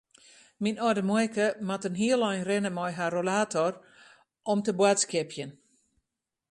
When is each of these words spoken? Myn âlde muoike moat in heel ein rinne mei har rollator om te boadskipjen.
Myn 0.63 0.77
âlde 0.85 1.03
muoike 1.09 1.47
moat 1.67 1.85
in 1.89 1.97
heel 2.01 2.21
ein 2.29 2.45
rinne 2.47 2.71
mei 2.77 2.91
har 2.97 3.11
rollator 3.15 3.73
om 4.51 4.59
te 4.63 4.71
boadskipjen. 4.79 5.51